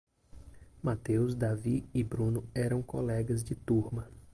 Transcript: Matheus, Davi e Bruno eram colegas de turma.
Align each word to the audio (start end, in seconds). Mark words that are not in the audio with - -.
Matheus, 0.81 1.35
Davi 1.35 1.87
e 1.93 2.03
Bruno 2.03 2.49
eram 2.55 2.81
colegas 2.81 3.43
de 3.43 3.53
turma. 3.53 4.09